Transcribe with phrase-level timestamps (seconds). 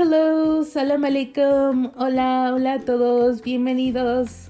[0.00, 1.92] hello, salam alaikum.
[1.94, 4.48] Hola, hola a todos, bienvenidos.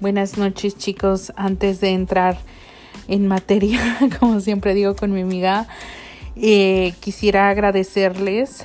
[0.00, 2.38] Buenas noches chicos, antes de entrar
[3.06, 3.80] en materia,
[4.18, 5.68] como siempre digo con mi amiga,
[6.36, 8.64] eh, quisiera agradecerles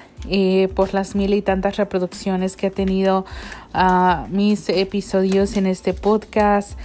[0.75, 3.25] por las mil y tantas reproducciones que ha tenido
[3.73, 6.77] uh, mis episodios en este podcast.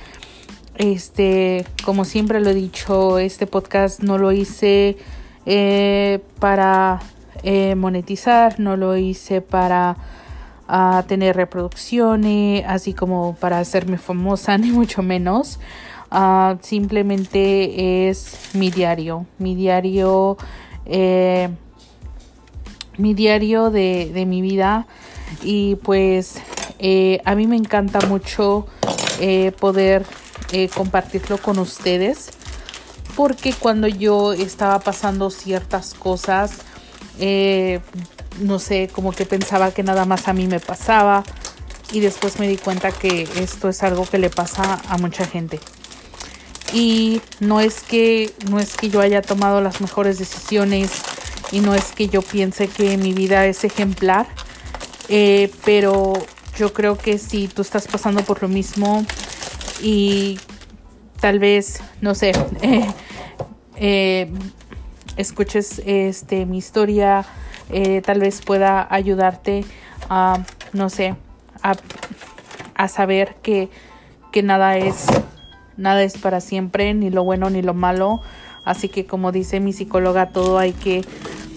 [0.78, 4.96] Este, como siempre lo he dicho, este podcast no lo hice
[5.44, 7.00] eh, para
[7.42, 9.96] eh, monetizar, no lo hice para
[10.68, 15.58] uh, tener reproducciones, así como para hacerme famosa, ni mucho menos.
[16.12, 20.36] Uh, simplemente es mi diario, mi diario,
[20.86, 21.48] eh,
[22.98, 24.86] mi diario de, de, mi vida
[25.42, 26.34] y pues
[26.78, 28.66] eh, a mí me encanta mucho
[29.20, 30.04] eh, poder
[30.52, 32.30] eh, compartirlo con ustedes
[33.16, 36.52] porque cuando yo estaba pasando ciertas cosas,
[38.38, 41.24] no sé, como que pensaba que nada más a mí me pasaba
[41.90, 45.58] y después me di cuenta que esto es algo que le pasa a mucha gente.
[46.72, 50.90] Y no es que no es que yo haya tomado las mejores decisiones
[51.52, 54.26] y no es que yo piense que mi vida es ejemplar
[55.08, 56.12] eh, pero
[56.56, 59.04] yo creo que si tú estás pasando por lo mismo
[59.82, 60.38] y
[61.20, 62.32] tal vez no sé
[63.76, 64.30] eh,
[65.16, 67.24] escuches este mi historia
[67.70, 69.64] eh, tal vez pueda ayudarte
[70.08, 71.14] a no sé
[71.62, 71.74] a,
[72.74, 73.68] a saber que
[74.32, 75.06] que nada es
[75.78, 78.20] nada es para siempre, ni lo bueno ni lo malo.
[78.68, 81.02] Así que como dice mi psicóloga, todo hay que,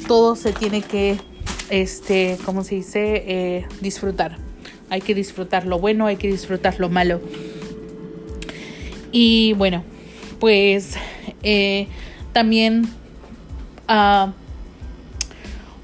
[0.07, 1.19] todo se tiene que,
[1.69, 4.37] este, como se dice, eh, disfrutar.
[4.89, 7.19] Hay que disfrutar lo bueno, hay que disfrutar lo malo.
[9.11, 9.83] Y bueno,
[10.39, 10.93] pues
[11.43, 11.89] eh,
[12.31, 12.89] también
[13.89, 14.31] uh,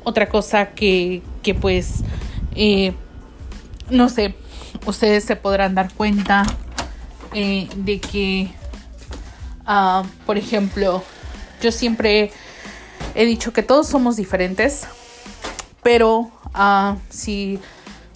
[0.05, 2.05] otra cosa que, que pues,
[2.55, 2.93] eh,
[3.89, 4.33] no sé,
[4.85, 6.45] ustedes se podrán dar cuenta
[7.33, 8.47] de que,
[9.67, 11.03] uh, por ejemplo,
[11.61, 12.31] yo siempre
[13.15, 14.87] he dicho que todos somos diferentes,
[15.83, 17.59] pero uh, si,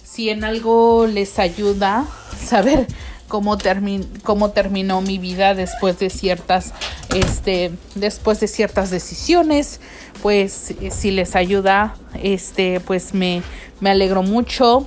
[0.04, 2.04] si en algo les ayuda
[2.44, 2.86] saber
[3.28, 6.72] cómo, termi cómo terminó mi vida después de ciertas,
[7.14, 9.80] este, después de ciertas decisiones,
[10.22, 13.42] pues si les ayuda, este, pues me,
[13.80, 14.86] me alegro mucho.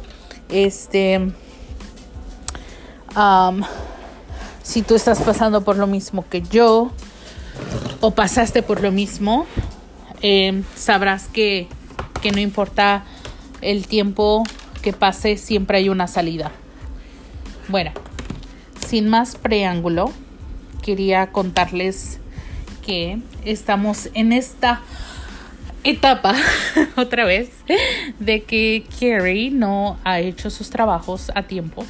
[0.49, 1.31] Este,
[4.63, 6.91] si tú estás pasando por lo mismo que yo
[8.01, 9.45] o pasaste por lo mismo,
[10.21, 11.67] eh, sabrás que,
[12.21, 13.03] que no importa
[13.61, 14.43] el tiempo
[14.81, 16.51] que pase, siempre hay una salida.
[17.67, 17.91] Bueno,
[18.87, 20.11] sin más preámbulo,
[20.83, 22.19] quería contarles
[22.85, 24.81] que estamos en esta
[25.83, 26.35] etapa
[26.95, 27.49] otra vez
[28.19, 31.85] de que Carrie no ha hecho sus trabajos a tiempo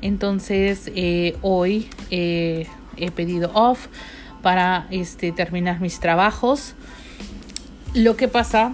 [0.00, 3.86] entonces eh, hoy eh, he pedido off
[4.42, 6.74] para este, terminar mis trabajos.
[7.94, 8.72] Lo que pasa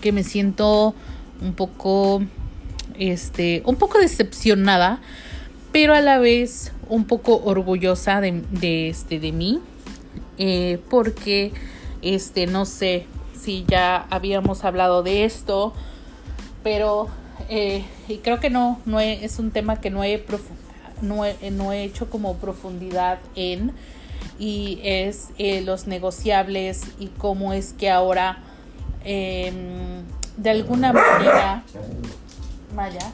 [0.00, 0.94] que me siento
[1.40, 2.22] un poco,
[2.98, 5.00] este, un poco decepcionada,
[5.72, 9.60] pero a la vez un poco orgullosa de, de este, de mí,
[10.38, 11.52] eh, porque,
[12.02, 13.06] este, no sé
[13.40, 15.72] si ya habíamos hablado de esto,
[16.62, 17.08] pero
[17.48, 20.24] eh, y creo que no, no es un tema que no he,
[21.02, 23.72] no he, no he hecho como profundidad en
[24.38, 28.38] y es eh, los negociables y cómo es que ahora
[29.04, 29.52] eh,
[30.36, 31.62] de alguna manera
[32.74, 33.12] vaya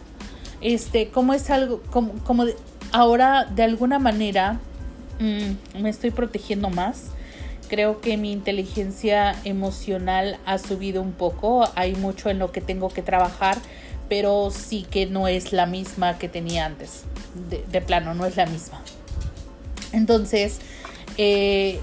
[0.60, 2.44] este cómo es algo como, como
[2.92, 4.60] ahora de alguna manera
[5.18, 7.06] mmm, me estoy protegiendo más
[7.68, 12.88] creo que mi inteligencia emocional ha subido un poco hay mucho en lo que tengo
[12.88, 13.58] que trabajar
[14.10, 17.04] pero sí que no es la misma que tenía antes.
[17.70, 18.82] De plano, no es la misma.
[19.92, 20.58] Entonces,
[21.22, 21.80] eh,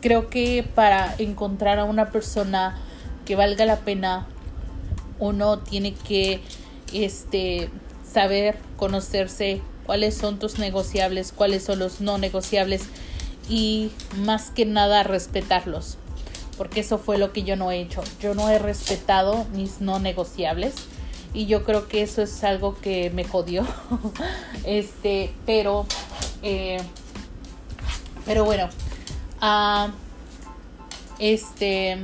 [0.00, 2.76] creo que para encontrar a una persona
[3.24, 4.26] que valga la pena,
[5.20, 6.40] uno tiene que
[6.92, 7.70] este,
[8.12, 12.82] saber, conocerse, cuáles son tus negociables, cuáles son los no negociables
[13.48, 15.96] y más que nada respetarlos.
[16.56, 18.02] Porque eso fue lo que yo no he hecho.
[18.20, 20.74] Yo no he respetado mis no negociables
[21.32, 23.64] y yo creo que eso es algo que me jodió
[24.64, 25.86] este pero
[26.42, 26.78] eh,
[28.28, 28.68] pero bueno
[29.42, 29.90] uh,
[31.18, 31.96] este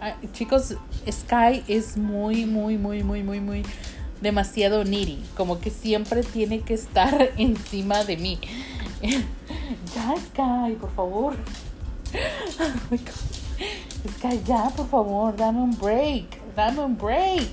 [0.00, 0.76] uh, chicos
[1.10, 3.64] Sky es muy muy muy muy muy muy
[4.24, 8.40] demasiado needy, como que siempre tiene que estar encima de mí.
[9.94, 11.36] ya, Sky, por favor.
[14.18, 17.48] Sky, ya, por favor, dame un break, dame un break.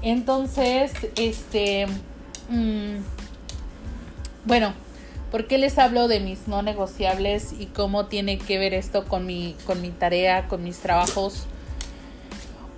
[0.00, 1.86] Entonces, este,
[2.48, 2.96] mm,
[4.44, 4.72] bueno,
[5.32, 9.24] ¿por qué les hablo de mis no negociables y cómo tiene que ver esto con
[9.24, 11.46] mi, con mi tarea, con mis trabajos?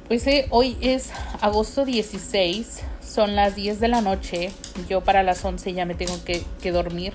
[0.07, 1.11] Pues eh, hoy es
[1.41, 4.53] agosto 16, son las 10 de la noche,
[4.89, 7.15] yo para las 11 ya me tengo que, dormir.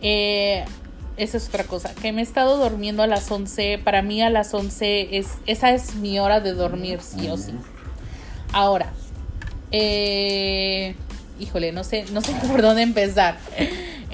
[0.00, 0.64] Eh,
[1.16, 4.30] esa es otra cosa, que me he estado durmiendo a las 11, para mí a
[4.30, 7.54] las 11 es, esa es mi hora de dormir, sí o sí.
[8.52, 8.92] Ahora,
[9.72, 10.94] eh,
[11.40, 13.38] híjole, no sé, no sé por dónde empezar.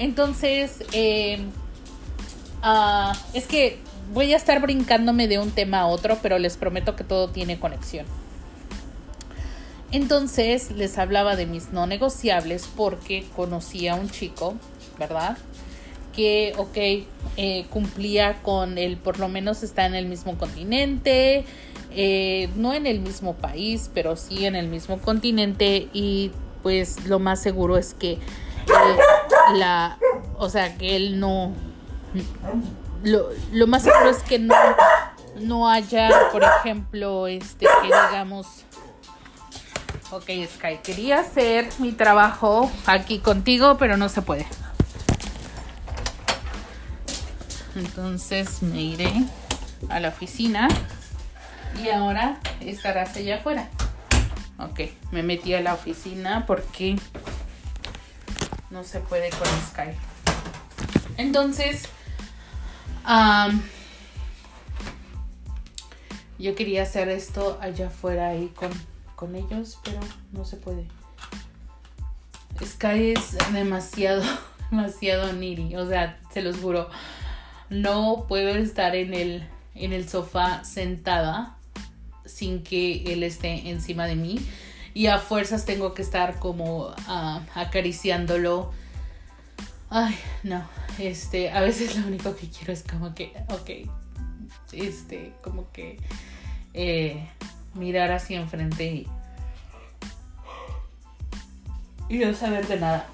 [0.01, 1.37] Entonces, eh,
[2.63, 3.77] ah, es que
[4.15, 7.59] voy a estar brincándome de un tema a otro, pero les prometo que todo tiene
[7.59, 8.07] conexión.
[9.91, 14.55] Entonces les hablaba de mis no negociables porque conocí a un chico,
[14.97, 15.37] ¿verdad?
[16.15, 17.05] Que, ok,
[17.37, 21.45] eh, cumplía con el, por lo menos está en el mismo continente,
[21.91, 26.31] eh, no en el mismo país, pero sí en el mismo continente y
[26.63, 28.17] pues lo más seguro es que
[29.53, 29.97] la,
[30.37, 31.53] o sea, que él no,
[33.03, 34.55] lo, lo, más seguro es que no,
[35.39, 38.65] no haya, por ejemplo, este, que digamos,
[40.11, 44.45] ok, Sky, quería hacer mi trabajo aquí contigo, pero no se puede.
[47.75, 49.11] Entonces me iré
[49.89, 50.67] a la oficina
[51.81, 53.69] y ahora estarás allá afuera.
[54.59, 56.95] Ok, me metí a la oficina porque
[58.71, 59.97] no se puede con Skype.
[61.17, 61.87] Entonces,
[66.39, 68.71] yo quería hacer esto allá afuera ahí con,
[69.15, 69.99] con ellos, pero
[70.31, 70.87] no se puede.
[72.63, 74.23] Sky es demasiado,
[74.71, 75.75] demasiado needy.
[75.75, 76.89] O sea, se los juro.
[77.69, 81.57] No puedo estar en el, en el sofá sentada
[82.25, 84.39] sin que él esté encima de mí.
[84.93, 88.71] Y a fuerzas tengo que estar como ah, acariciándolo.
[89.89, 90.63] Ay, no.
[90.99, 93.89] Este, a veces lo único que quiero es como que, ok,
[94.73, 95.97] este, como que
[96.73, 97.27] eh,
[97.73, 99.07] mirar hacia enfrente y,
[102.09, 103.07] y no saber de nada.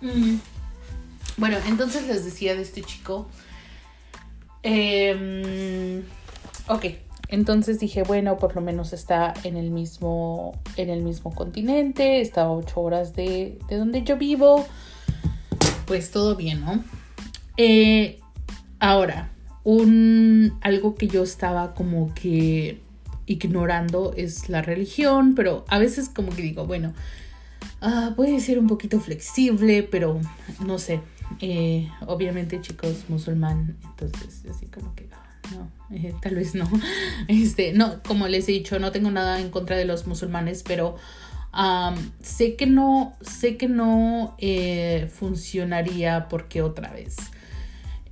[0.00, 0.36] Mm.
[1.36, 3.28] Bueno, entonces les decía de este chico.
[4.62, 6.02] Eh,
[6.68, 6.84] ok,
[7.30, 12.42] entonces dije, bueno, por lo menos está en el mismo, en el mismo continente, está
[12.42, 14.66] a ocho horas de, donde yo vivo.
[15.86, 16.82] Pues todo bien, ¿no?
[17.56, 18.18] Eh,
[18.80, 19.30] ahora,
[19.62, 22.80] un, algo que yo estaba como que
[23.26, 26.94] ignorando es la religión, pero a veces como que digo, bueno,
[27.80, 30.20] uh, puede ser un poquito flexible, pero
[30.64, 31.00] no sé.
[31.40, 35.08] Eh, obviamente chicos musulmán, entonces así como que
[35.50, 36.68] no, eh, tal vez no.
[37.28, 40.96] Este, no, como les he dicho, no tengo nada en contra de los musulmanes, pero
[42.22, 47.16] sé que no, sé que no eh, funcionaría porque otra vez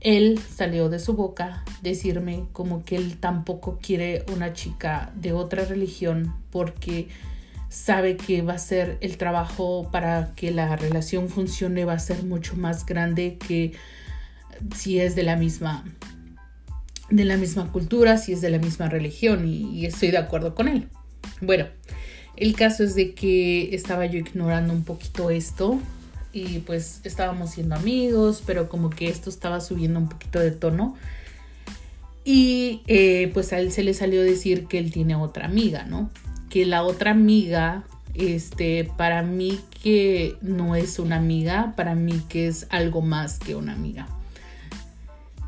[0.00, 5.64] él salió de su boca decirme como que él tampoco quiere una chica de otra
[5.64, 7.08] religión porque
[7.68, 12.22] sabe que va a ser el trabajo para que la relación funcione va a ser
[12.22, 13.72] mucho más grande que
[14.74, 15.84] si es de la misma
[17.10, 20.68] de la misma cultura, si es de la misma religión y, estoy de acuerdo con
[20.68, 20.88] él.
[21.40, 21.66] Bueno,
[22.36, 25.78] el caso es de que estaba yo ignorando un poquito esto
[26.32, 30.96] y pues estábamos siendo amigos, pero como que esto estaba subiendo un poquito de tono.
[32.24, 36.10] Y eh, pues a él se le salió decir que él tiene otra amiga, ¿no?
[36.50, 42.48] Que la otra amiga, este, para mí que no es una amiga, para mí que
[42.48, 44.08] es algo más que una amiga.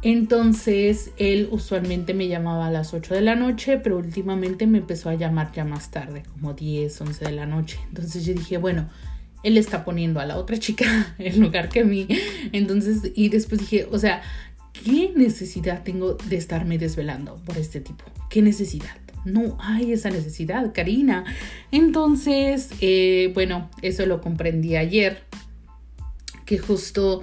[0.02, 5.10] Entonces él usualmente me llamaba a las 8 de la noche, pero últimamente me empezó
[5.10, 7.78] a llamar ya más tarde, como 10, 11 de la noche.
[7.88, 8.88] Entonces yo dije, bueno,
[9.42, 12.08] él está poniendo a la otra chica en lugar que a mí.
[12.52, 14.22] Entonces, y después dije, o sea,
[14.72, 18.04] ¿qué necesidad tengo de estarme desvelando por este tipo?
[18.30, 18.96] ¿Qué necesidad?
[19.26, 21.24] No hay esa necesidad, Karina.
[21.72, 25.24] Entonces, eh, bueno, eso lo comprendí ayer,
[26.46, 27.20] que justo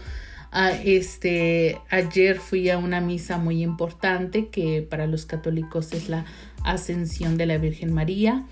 [0.51, 6.25] este, ayer fui a una misa muy importante que para los católicos es la
[6.63, 8.45] ascensión de la Virgen María.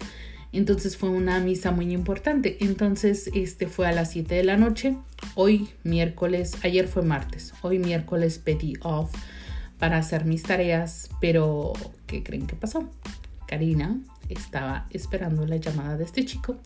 [0.51, 2.57] Entonces fue una misa muy importante.
[2.61, 4.97] Entonces este fue a las 7 de la noche.
[5.35, 7.53] Hoy miércoles, ayer fue martes.
[7.61, 9.11] Hoy miércoles pedí off
[9.79, 11.73] para hacer mis tareas, pero
[12.07, 12.89] ¿qué creen que pasó?
[13.47, 13.99] Karina
[14.29, 16.57] estaba esperando la llamada de este chico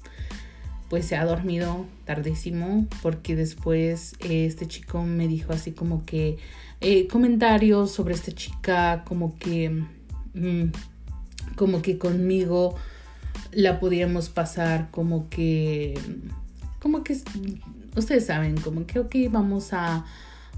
[0.89, 6.37] pues se ha dormido tardísimo porque después eh, este chico me dijo así como que
[6.81, 9.83] eh, comentarios sobre esta chica como que
[10.33, 10.71] mm,
[11.55, 12.75] como que conmigo
[13.51, 15.99] la podíamos pasar como que
[16.79, 17.17] como que
[17.95, 20.05] ustedes saben como que ok vamos a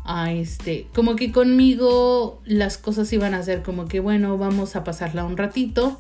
[0.03, 4.83] a este como que conmigo las cosas iban a ser como que bueno vamos a
[4.83, 5.99] pasarla un ratito.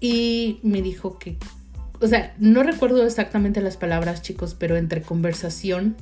[0.00, 1.36] Y me dijo que
[2.00, 5.96] o sea, no recuerdo exactamente las palabras, chicos, pero entre conversación,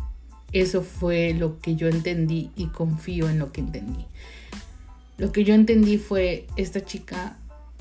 [0.52, 4.06] eso fue lo que yo entendí y confío en lo que entendí.
[5.16, 7.36] Lo que yo entendí fue, esta chica,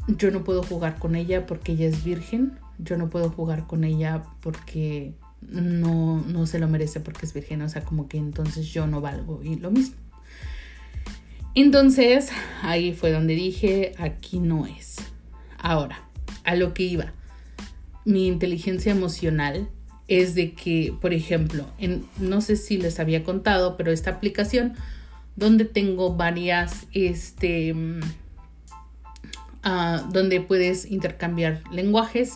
[0.08, 3.84] yo no puedo jugar con ella porque ella es virgen, yo no puedo jugar con
[3.84, 8.66] ella porque no, no se lo merece porque es virgen, o sea, como que entonces
[8.66, 9.96] yo no valgo y lo mismo.
[11.54, 12.30] Entonces,
[12.64, 14.98] ahí fue donde dije, aquí no es.
[15.60, 16.08] Ahora,
[16.44, 17.14] a lo que iba
[18.08, 19.68] mi inteligencia emocional
[20.08, 24.76] es de que, por ejemplo, en, no sé si les había contado, pero esta aplicación
[25.36, 27.76] donde tengo varias, este,
[29.62, 32.36] ah, donde puedes intercambiar lenguajes,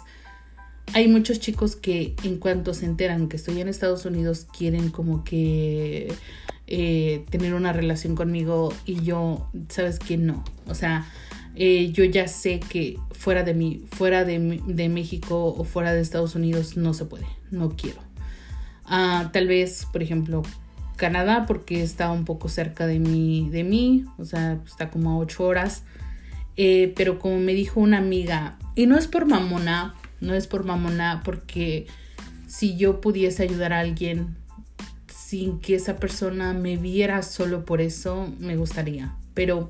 [0.94, 5.24] hay muchos chicos que en cuanto se enteran que estoy en Estados Unidos quieren como
[5.24, 6.14] que
[6.68, 10.18] eh, tener una relación conmigo y yo, ¿sabes qué?
[10.18, 10.44] No.
[10.68, 11.08] O sea,
[11.56, 16.36] eh, yo ya sé que fuera de mí, fuera de, México o fuera de Estados
[16.36, 18.02] Unidos no se puede, no quiero.
[18.86, 20.44] Ah, tal vez, por ejemplo,
[20.96, 25.18] Canadá, porque está un poco cerca de mí, de mí o sea, está como a
[25.18, 25.84] ocho horas.
[26.58, 30.66] Eh, pero como me dijo una amiga, y no es por mamona, no es por
[30.66, 31.88] mamona, porque
[32.48, 34.36] si yo pudiese ayudar a alguien
[35.08, 39.70] sin que esa persona me viera solo por eso, me gustaría pero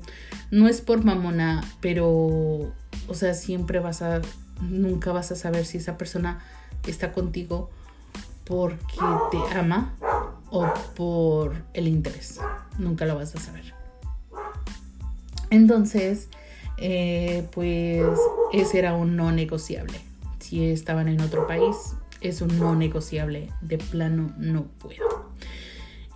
[0.50, 4.20] no es por mamona, pero, o sea, siempre vas a,
[4.60, 6.44] nunca vas a saber si esa persona
[6.86, 7.70] está contigo
[8.44, 9.00] porque
[9.30, 9.94] te ama
[10.50, 12.38] o por el interés.
[12.76, 13.72] Nunca lo vas a saber.
[15.48, 16.28] Entonces,
[16.76, 18.04] eh, pues
[18.52, 19.98] ese era un no negociable.
[20.38, 23.48] Si estaban en otro país, es un no negociable.
[23.62, 25.32] De plano, no puedo.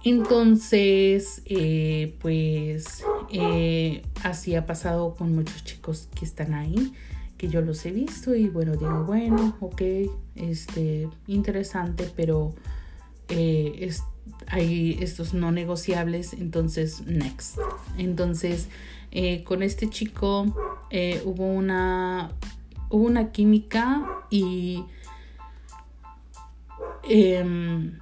[0.07, 3.03] Entonces, eh, pues
[3.33, 6.93] eh, así ha pasado con muchos chicos que están ahí,
[7.37, 9.83] que yo los he visto y bueno, digo, bueno, ok,
[10.35, 12.55] este, interesante, pero
[13.29, 13.93] eh,
[14.49, 17.59] hay estos no negociables, entonces, next.
[17.99, 18.69] Entonces,
[19.45, 20.55] con este chico
[21.25, 22.31] hubo una,
[22.91, 24.85] hubo una química y...
[27.09, 27.99] Em,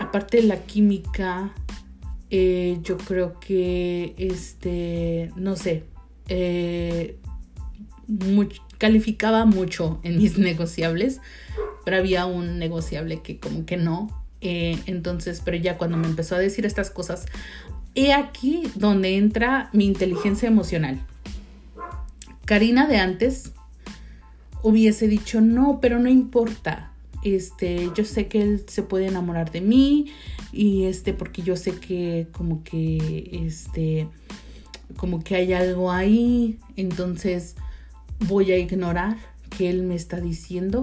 [0.00, 1.52] aparte de la química,
[2.30, 5.84] eh, yo creo que, este, no sé,
[6.28, 7.16] eh,
[8.78, 11.20] calificaba mucho en mis negociables,
[11.84, 14.08] pero había un negociable que como que no.
[14.40, 17.26] Eh, entonces, pero ya cuando me empezó a decir estas cosas,
[17.94, 21.00] he aquí donde entra mi inteligencia emocional.
[22.44, 23.52] Karina de antes
[24.62, 26.89] hubiese dicho, no, pero no importa
[27.22, 30.12] este, yo sé que él se puede enamorar de mí
[30.52, 34.08] y este, porque yo sé que como que, este,
[34.96, 37.56] como que hay algo ahí, entonces
[38.26, 39.16] voy a ignorar
[39.56, 40.80] que él me está diciendo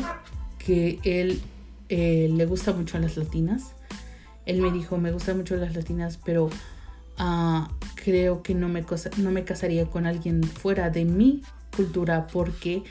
[0.58, 1.41] que él
[1.89, 3.74] eh, le gusta mucho a las latinas.
[4.46, 6.50] Él me dijo, me gustan mucho las latinas, pero
[7.17, 8.86] ah, creo que no me,
[9.17, 11.41] no me casaría con alguien fuera de mi
[11.75, 12.84] cultura porque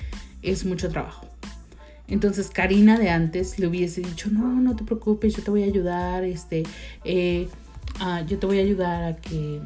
[0.43, 1.36] es mucho trabajo.
[2.09, 5.67] Entonces Karina de antes le hubiese dicho, no, no te preocupes, yo te voy a
[5.67, 6.63] ayudar, este,
[7.05, 7.49] eh,
[8.01, 9.61] ah, yo te voy a ayudar a que,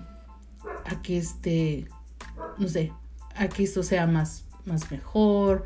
[0.86, 1.86] a que este,
[2.58, 2.92] no sé,
[3.36, 5.64] a que esto sea más, más mejor.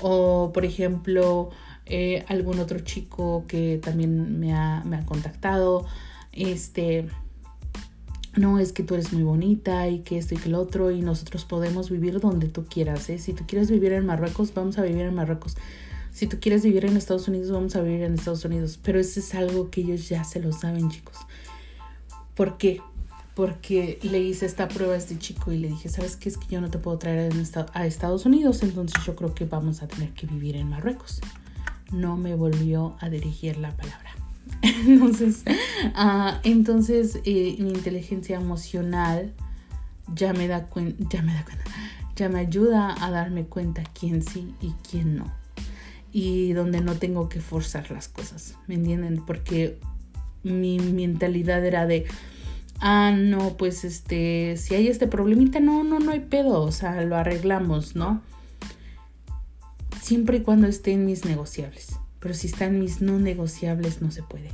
[0.00, 1.50] O, por ejemplo,
[1.86, 5.86] eh, algún otro chico que también me ha, me ha contactado,
[6.32, 7.08] este,
[8.36, 11.00] no es que tú eres muy bonita y que esto y que lo otro y
[11.00, 13.18] nosotros podemos vivir donde tú quieras, ¿eh?
[13.18, 15.56] Si tú quieres vivir en Marruecos, vamos a vivir en Marruecos
[16.20, 18.78] si tú quieres vivir en Estados Unidos, vamos a vivir en Estados Unidos.
[18.82, 21.16] Pero eso es algo que ellos ya se lo saben, chicos.
[22.34, 22.82] ¿Por qué?
[23.34, 26.28] Porque le hice esta prueba a este chico y le dije, ¿sabes qué?
[26.28, 27.32] Es que yo no te puedo traer
[27.72, 31.22] a Estados Unidos, entonces yo creo que vamos a tener que vivir en Marruecos.
[31.90, 34.10] No me volvió a dirigir la palabra.
[34.62, 39.32] entonces, uh, entonces eh, mi inteligencia emocional
[40.14, 41.64] ya me da ya me da cuenta,
[42.14, 45.39] ya me ayuda a darme cuenta quién sí y quién no
[46.12, 49.24] y donde no tengo que forzar las cosas, ¿me entienden?
[49.24, 49.78] Porque
[50.42, 52.06] mi mentalidad era de,
[52.80, 57.00] ah, no, pues este, si hay este problemita, no, no, no hay pedo, o sea,
[57.02, 58.22] lo arreglamos, ¿no?
[60.00, 61.96] Siempre y cuando esté en mis negociables.
[62.18, 64.50] pero si está en mis no negociables no se puede.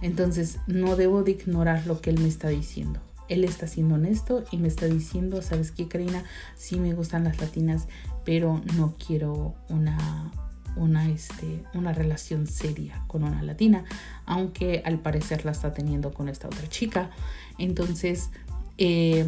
[0.00, 3.00] Entonces no debo de ignorar lo que él me está diciendo.
[3.32, 6.24] Él está siendo honesto y me está diciendo, ¿sabes qué, Karina?
[6.56, 7.88] Sí me gustan las latinas,
[8.24, 10.30] pero no quiero una,
[10.76, 13.84] una, este, una relación seria con una latina,
[14.26, 17.10] aunque al parecer la está teniendo con esta otra chica.
[17.58, 18.30] Entonces,
[18.78, 19.24] eh,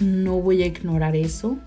[0.00, 1.58] no voy a ignorar eso.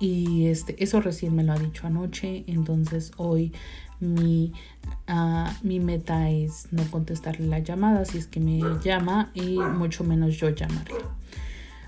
[0.00, 2.44] Y este, eso recién me lo ha dicho anoche.
[2.46, 3.52] Entonces hoy
[4.00, 4.52] mi,
[5.06, 10.04] ah, mi meta es no contestarle la llamada si es que me llama y mucho
[10.04, 10.98] menos yo llamarle.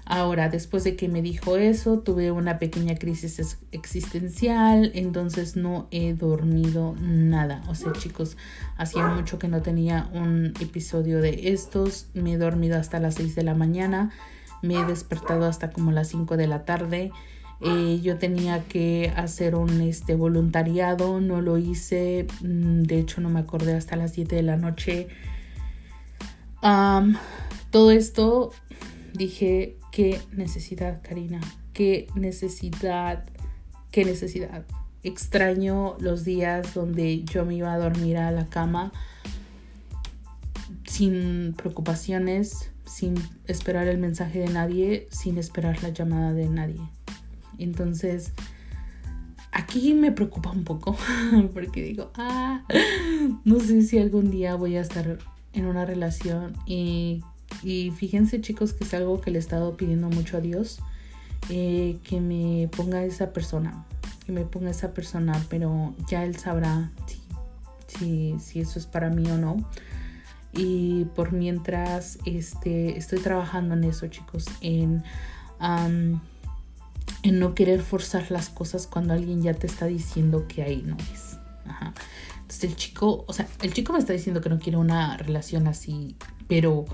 [0.08, 6.14] Ahora, después de que me dijo eso, tuve una pequeña crisis existencial, entonces no he
[6.14, 7.64] dormido nada.
[7.66, 8.36] O sea, chicos,
[8.76, 12.06] hacía mucho que no tenía un episodio de estos.
[12.14, 14.12] Me he dormido hasta las 6 de la mañana,
[14.62, 17.10] me he despertado hasta como las 5 de la tarde.
[17.60, 23.30] Eh, yo tenía que hacer un este, voluntariado, no lo hice, mm, de hecho no
[23.30, 25.08] me acordé hasta las 7 de la noche.
[27.70, 28.52] todo esto
[29.14, 31.40] dije, qué necesidad, Karina,
[31.72, 33.24] qué necesidad,
[33.90, 34.64] qué necesidad.
[35.02, 38.92] Extraño los días donde yo me iba a dormir a la cama
[40.84, 43.14] sin preocupaciones, sin
[43.46, 46.80] esperar el mensaje de nadie, sin esperar la llamada de nadie.
[47.58, 48.32] Entonces,
[49.56, 50.96] aquí me preocupa un poco
[51.54, 52.62] porque digo, ah,
[53.44, 55.18] no sé si algún día voy a estar
[55.52, 57.22] en una relación y,
[57.62, 60.80] fíjense chicos que es algo que le he estado pidiendo mucho a Dios,
[61.48, 63.86] eh, que me ponga esa persona,
[64.26, 66.90] que me ponga esa persona, pero ya Él sabrá
[67.86, 69.56] si, si, eso es para mí o no.
[70.52, 75.02] Y por mientras este, estoy trabajando en eso chicos, en
[77.26, 80.96] en no querer forzar las cosas cuando alguien ya te está diciendo que ahí no
[81.12, 81.38] es.
[82.34, 85.66] Entonces el chico, o sea, el chico me está diciendo que no quiere una relación
[85.66, 86.14] así,
[86.46, 86.84] pero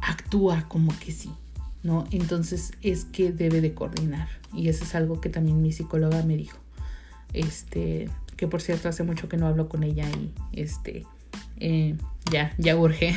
[0.00, 1.32] actúa como que sí,
[1.82, 2.06] ¿no?
[2.12, 4.28] Entonces es que debe de coordinar.
[4.52, 6.58] Y eso es algo que también mi psicóloga me dijo.
[7.32, 11.04] Este, que por cierto hace mucho que no hablo con ella y este,
[11.56, 11.96] eh,
[12.30, 13.16] ya, ya urge.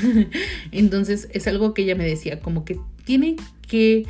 [0.71, 3.35] Entonces es algo que ella me decía, como que tiene
[3.67, 4.07] que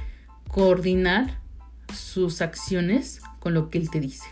[0.47, 1.45] coordinar
[1.93, 4.27] sus acciones con lo que él te dice.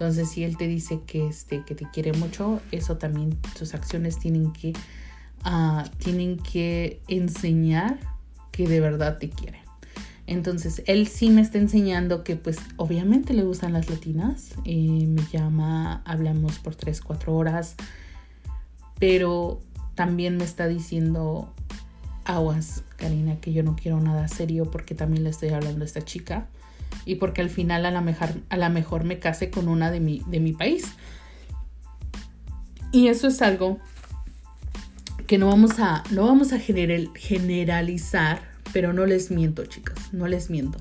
[0.00, 4.18] Entonces, si él te dice que, este, que te quiere mucho, eso también, sus acciones
[4.18, 4.72] tienen que,
[5.44, 7.98] uh, tienen que enseñar
[8.50, 9.60] que de verdad te quiere.
[10.26, 14.54] Entonces, él sí me está enseñando que pues obviamente le gustan las latinas.
[14.64, 17.74] Eh, me llama, hablamos por 3, 4 horas.
[18.98, 19.60] Pero
[19.96, 21.52] también me está diciendo,
[22.24, 26.02] aguas, Karina, que yo no quiero nada serio porque también le estoy hablando a esta
[26.02, 26.48] chica
[27.04, 30.22] y porque al final a la mejor, a mejor me case con una de mi,
[30.26, 30.84] de mi país.
[32.92, 33.78] Y eso es algo
[35.26, 40.50] que no vamos a, no vamos a generalizar, pero no les miento, chicas, no les
[40.50, 40.78] miento.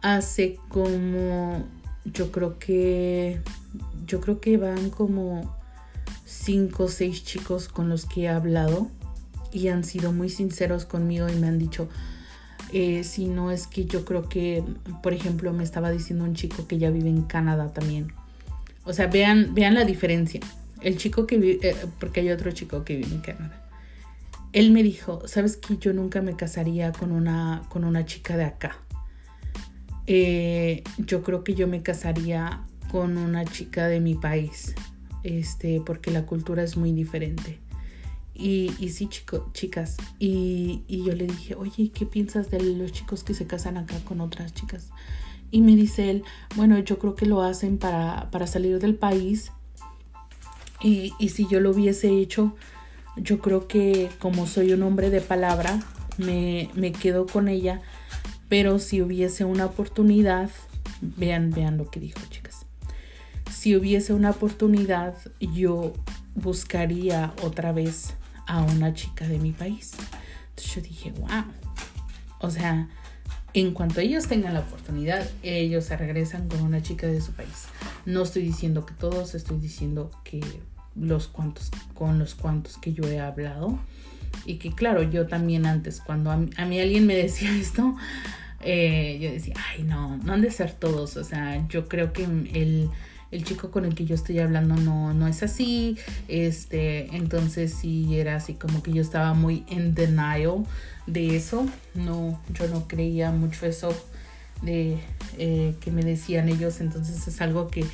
[0.00, 1.66] Hace como,
[2.04, 3.40] yo creo que,
[4.06, 5.56] yo creo que van como
[6.24, 8.90] cinco o seis chicos con los que he hablado
[9.52, 11.88] y han sido muy sinceros conmigo y me han dicho,
[12.72, 14.62] eh, si no es que yo creo que,
[15.02, 18.12] por ejemplo, me estaba diciendo un chico que ya vive en Canadá también.
[18.84, 20.40] O sea, vean, vean la diferencia.
[20.80, 23.64] El chico que vive, eh, porque hay otro chico que vive en Canadá.
[24.52, 28.44] Él me dijo, sabes que yo nunca me casaría con una, con una chica de
[28.44, 28.76] acá.
[30.06, 34.74] Eh, yo creo que yo me casaría con una chica de mi país,
[35.22, 37.58] este, porque la cultura es muy diferente.
[38.40, 39.96] Y, sí, chico, chicas.
[40.20, 43.96] Y, y, yo le dije, oye, ¿qué piensas de los chicos que se casan acá
[44.04, 44.90] con otras chicas?
[45.50, 46.22] Y me dice él,
[46.54, 49.50] bueno, yo creo que lo hacen para, para salir del país.
[50.80, 52.54] Y, y, si yo lo hubiese hecho,
[53.16, 55.82] yo creo que como soy un hombre de palabra,
[56.16, 57.82] me, me quedo con ella.
[58.48, 60.48] Pero si hubiese una oportunidad,
[61.00, 62.66] vean, vean lo que dijo, chicas.
[63.52, 65.92] Si hubiese una oportunidad, yo
[66.36, 68.14] buscaría otra vez
[68.48, 69.92] a una chica de mi país.
[70.50, 71.44] Entonces yo dije, wow.
[72.40, 72.88] O sea,
[73.54, 77.66] en cuanto ellos tengan la oportunidad, ellos regresan con una chica de su país.
[78.06, 80.40] No estoy diciendo que todos, estoy diciendo que
[80.96, 83.78] los cuantos, con los cuantos que yo he hablado.
[84.44, 87.96] Y que claro, yo también antes, cuando a mí, alguien me decía esto,
[88.60, 91.16] eh, yo decía, ay no, no han de ser todos.
[91.16, 92.90] O sea, yo creo que el
[93.30, 95.98] el chico con el que yo estoy hablando no, no es así.
[96.28, 100.66] Este, entonces sí era así como que yo estaba muy en denial
[101.06, 101.66] de eso.
[101.94, 103.90] No, yo no creía mucho eso
[104.62, 104.98] de
[105.38, 106.80] eh, que me decían ellos.
[106.80, 107.84] Entonces es algo que,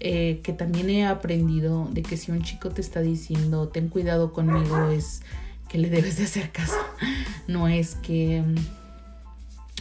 [0.00, 4.32] eh, que también he aprendido de que si un chico te está diciendo ten cuidado
[4.32, 5.22] conmigo es
[5.68, 6.74] que le debes de hacer caso.
[7.48, 8.44] No es que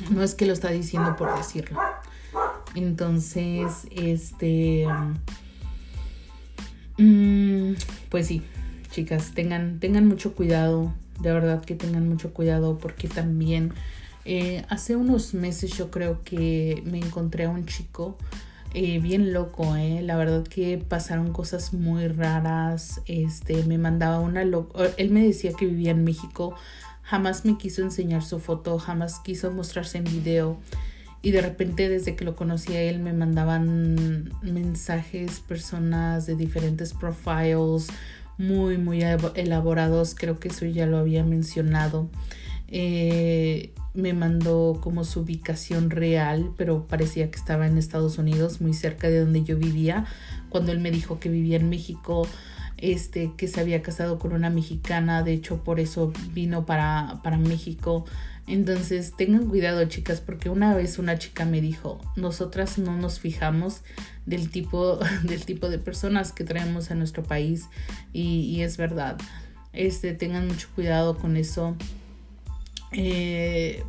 [0.10, 1.80] no es que lo está diciendo por decirlo.
[2.76, 4.86] Entonces, este
[6.98, 7.74] mm,
[8.10, 8.44] pues sí,
[8.92, 13.74] chicas, tengan tengan mucho cuidado, de verdad que tengan mucho cuidado porque también
[14.26, 18.18] eh, hace unos meses yo creo que me encontré a un chico
[18.74, 20.02] eh, bien loco, eh.
[20.04, 23.02] La verdad que pasaron cosas muy raras.
[23.08, 26.54] Este, me mandaba una Él me decía que vivía en México.
[27.02, 30.60] Jamás me quiso enseñar su foto, jamás quiso mostrarse en video.
[31.22, 36.94] Y de repente desde que lo conocí a él me mandaban mensajes, personas de diferentes
[36.94, 37.88] profiles,
[38.38, 39.04] muy, muy
[39.36, 40.16] elaborados.
[40.16, 42.10] Creo que eso ya lo había mencionado.
[42.70, 48.74] Eh, me mandó como su ubicación real, pero parecía que estaba en Estados Unidos, muy
[48.74, 50.06] cerca de donde yo vivía.
[50.50, 52.28] Cuando él me dijo que vivía en México,
[52.82, 57.38] este, que se había casado con una mexicana, de hecho por eso vino para, para
[57.38, 58.06] México.
[58.48, 63.82] Entonces tengan cuidado chicas, porque una vez una chica me dijo, nosotras no nos fijamos
[64.26, 67.66] del tipo, del tipo de personas que traemos a nuestro país
[68.12, 69.18] y, es verdad.
[69.72, 71.76] Este, tengan mucho cuidado con eso
[72.92, 73.84] eh,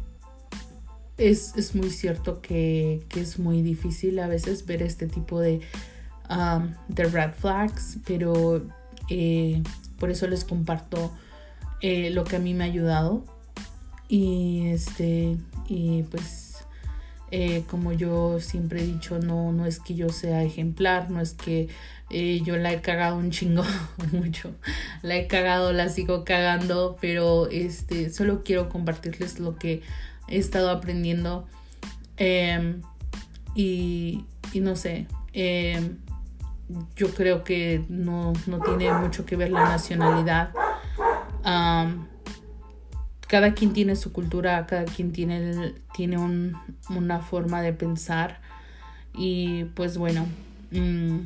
[1.17, 5.61] es, muy cierto que, es muy difícil a veces ver este tipo de,
[6.29, 8.67] um, de red flags, pero
[9.11, 9.63] eh,
[9.99, 11.13] por eso les comparto
[11.83, 13.25] eh, lo que a mí me ha ayudado.
[14.09, 15.37] Y este,
[15.69, 16.47] y pues
[17.69, 21.69] como yo siempre he dicho, no, no es que yo sea ejemplar, no es que
[22.11, 23.65] eh, yo la he cagado un chingo,
[24.13, 24.53] mucho.
[25.03, 29.83] La he cagado, la sigo cagando, pero este, solo quiero compartirles lo que
[30.29, 31.47] he estado aprendiendo.
[32.17, 32.83] Em,
[33.55, 35.99] y, no sé, em,
[36.97, 38.33] yo creo que no,
[38.65, 40.51] tiene mucho que ver la nacionalidad.
[43.27, 48.41] cada quien tiene su cultura, cada quien tiene, tiene una forma de pensar.
[49.15, 50.27] Y pues bueno.
[50.71, 51.21] Mm,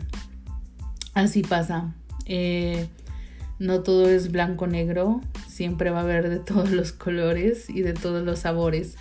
[1.15, 1.95] Así pasa.
[2.27, 2.89] Eh,
[3.61, 7.95] no todo es blanco negro, siempre va a haber de todos los colores y de
[7.95, 8.97] todos los sabores.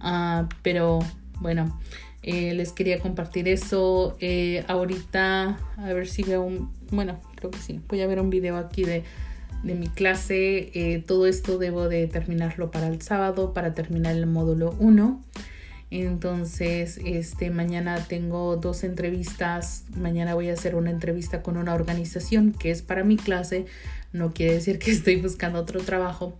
[0.00, 1.00] Ah, pero
[1.40, 1.78] bueno,
[2.22, 4.16] eh, les quería compartir eso.
[4.20, 8.30] Eh, ahorita, a ver si veo un, bueno, creo que sí, voy a ver un
[8.30, 9.04] video aquí de,
[9.62, 11.02] de mi clase.
[11.06, 15.20] todo esto debo de terminarlo para el sábado, para terminar el módulo 1.
[15.90, 19.84] Entonces, este mañana tengo dos entrevistas.
[19.96, 23.66] Mañana voy a hacer una entrevista con una organización que es para mi clase.
[24.12, 26.38] No quiere decir que estoy buscando otro trabajo.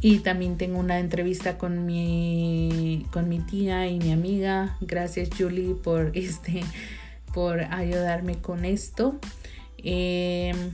[0.00, 4.76] Y también tengo una entrevista con mi, con mi tía y mi amiga.
[4.80, 6.62] Gracias Julie por, este,
[7.34, 9.18] por ayudarme con esto.
[9.78, 10.72] Em,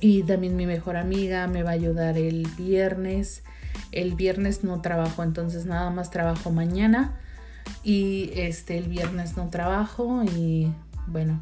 [0.00, 3.42] y también mi mejor amiga me va a ayudar el viernes
[3.92, 7.18] el viernes no trabajo, entonces nada más trabajo mañana
[7.82, 10.72] y este el viernes no trabajo y
[11.06, 11.40] bueno,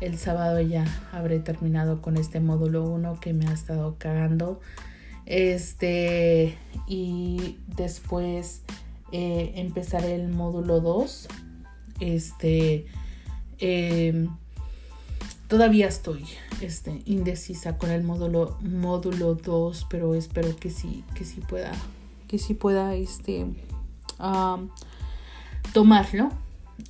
[0.00, 4.60] el sábado ya habré terminado con este módulo 1 que me ha estado cagando.
[5.26, 8.62] Este y después
[9.12, 11.28] eh, empezaré el módulo 2.
[12.00, 12.86] Este
[13.58, 14.28] em,
[15.48, 16.24] todavía estoy
[16.60, 21.72] este, indecisa con el módulo módulo 2, pero espero que sí, que sí pueda,
[22.28, 23.46] que sí pueda este,
[25.72, 26.30] tomarlo.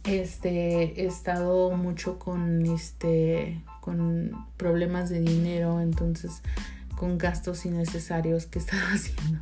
[0.05, 6.43] Este, he estado mucho con este, con problemas de dinero, entonces
[6.97, 9.41] con gastos innecesarios que he estado haciendo.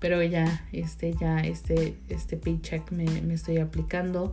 [0.00, 4.32] Pero ya, este, ya, este, este paycheck me, estoy aplicando.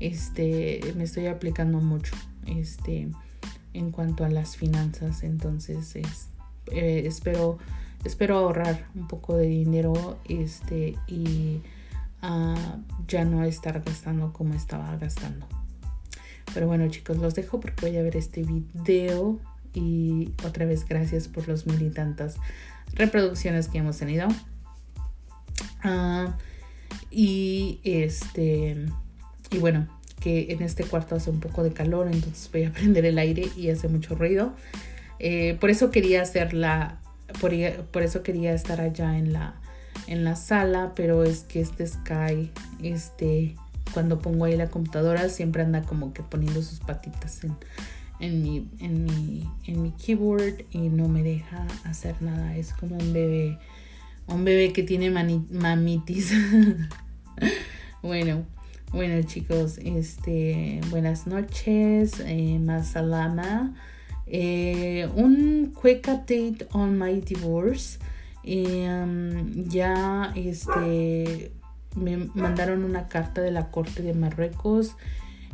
[0.00, 2.14] Este, me estoy aplicando mucho.
[2.46, 3.08] Este,
[3.74, 5.22] en cuanto a las finanzas.
[5.22, 7.58] Entonces eh, espero,
[8.04, 11.60] espero ahorrar un poco de dinero este, y
[12.22, 15.46] ah, ya no estar gastando como estaba gastando.
[16.54, 19.38] Pero bueno chicos, los dejo porque voy a ver este video
[19.78, 22.36] y otra vez gracias por los mil y tantas
[22.94, 24.28] reproducciones que hemos tenido.
[25.82, 26.36] Ah,
[27.10, 28.86] y este,
[29.50, 29.86] y bueno,
[30.20, 33.48] que en este cuarto hace un poco de calor, entonces voy a prender el aire
[33.56, 34.52] y hace mucho ruido.
[35.20, 36.98] Eh, por eso quería hacerla,
[37.40, 37.52] por,
[37.92, 39.54] por, eso quería estar allá en la,
[40.06, 42.50] en la sala, pero es que este Sky,
[42.82, 43.56] este,
[43.94, 47.56] cuando pongo ahí la computadora, siempre anda como que poniendo sus patitas en,
[48.20, 52.56] en, mi, en, mi, en mi keyboard y no me deja hacer nada.
[52.56, 53.58] Es como un bebé,
[54.26, 56.32] un bebé que tiene mamitis.
[58.02, 58.44] bueno,
[58.90, 63.74] Bueno chicos, este, buenas noches, eh, Masalama.
[64.26, 67.98] Eh, un quick update on my divorce.
[68.44, 71.52] Em, ya este,
[71.94, 74.96] me mandaron una carta de la Corte de Marruecos.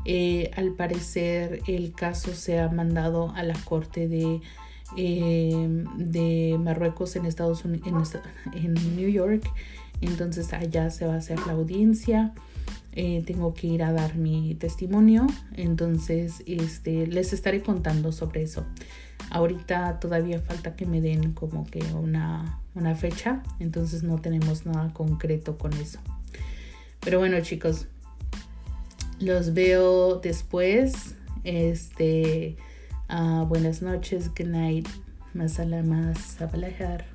[0.04, 4.40] Eh, al parecer el caso se ha mandado a la Corte de,
[4.96, 8.16] em, de Marruecos en Estados Unidos,
[8.52, 9.50] en, en New York.
[10.00, 12.34] Entonces allá se va a hacer la audiencia.
[12.96, 15.26] Eh, tengo que ir a dar mi testimonio.
[15.56, 18.64] Entonces, este, les estaré contando sobre eso.
[19.30, 23.42] Ahorita todavía falta que me den como que una, una fecha.
[23.58, 25.98] Entonces no tenemos nada concreto con eso.
[27.00, 27.88] Pero bueno, chicos.
[29.24, 31.14] Los veo después.
[31.44, 32.58] Este.
[33.08, 34.28] Uh, buenas noches.
[34.28, 34.86] Good night.
[35.32, 36.18] Masalamas.
[36.18, 37.06] Sabalajar.